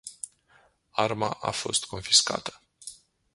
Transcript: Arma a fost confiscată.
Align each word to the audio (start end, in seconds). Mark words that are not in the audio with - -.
Arma 0.91 1.29
a 1.39 1.51
fost 1.51 1.85
confiscată. 1.85 2.61